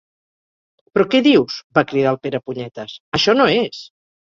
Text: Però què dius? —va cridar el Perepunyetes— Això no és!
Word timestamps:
Però 0.95 1.05
què 1.11 1.21
dius? 1.27 1.59
—va 1.67 1.85
cridar 1.93 2.15
el 2.15 2.19
Perepunyetes— 2.25 2.99
Això 3.21 3.39
no 3.39 3.49
és! 3.61 3.87